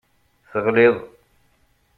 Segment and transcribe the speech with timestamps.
[0.51, 0.95] Teɣliḍ.